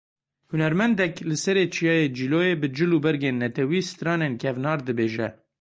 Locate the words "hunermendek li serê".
0.51-1.65